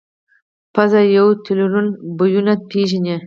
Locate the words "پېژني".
2.69-3.15